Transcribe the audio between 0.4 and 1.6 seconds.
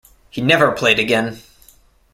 never played again.